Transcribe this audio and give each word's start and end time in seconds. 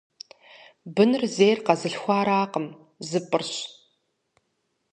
Быныр 0.93 1.23
зейр 1.35 1.59
къэзылъхуаракъым- 1.65 2.67
зыпӏырщ. 3.09 3.53